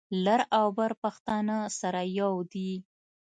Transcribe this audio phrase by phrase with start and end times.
[0.25, 2.71] لر او بر پښتانه سره یو دي.